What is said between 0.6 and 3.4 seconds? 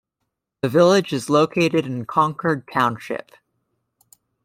The village is located in Concord Township.